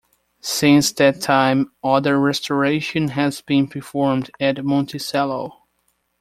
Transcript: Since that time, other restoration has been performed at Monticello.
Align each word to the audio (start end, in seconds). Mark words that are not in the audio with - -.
Since 0.39 0.93
that 0.93 1.21
time, 1.21 1.73
other 1.83 2.19
restoration 2.19 3.09
has 3.09 3.41
been 3.41 3.67
performed 3.67 4.31
at 4.39 4.65
Monticello. 4.65 5.59